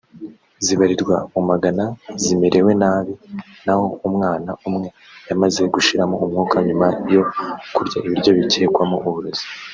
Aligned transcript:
zibarirwa 0.65 1.15
mu 1.33 1.41
magana 1.49 1.83
zimerewe 2.23 2.71
nabi 2.81 3.13
naho 3.65 3.85
umwana 4.07 4.49
umwe 4.67 4.87
yamaze 5.27 5.61
gushiramo 5.73 6.15
umwuka 6.25 6.55
nyuma 6.67 6.87
yo 7.13 7.23
kurya 7.75 7.97
ibiryo 8.07 8.31
bikekwamo 8.37 8.97
uburozi 9.07 9.45